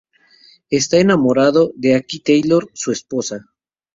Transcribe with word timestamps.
Está 0.71 0.97
enamorado 0.97 1.73
de 1.75 1.93
Aki 1.93 2.21
Taylor, 2.21 2.71
su 2.73 2.91
esposa. 2.91 3.45